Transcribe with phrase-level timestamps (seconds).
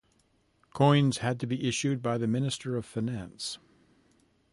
[0.73, 3.59] Coins had to be issued by the Minister of Finance.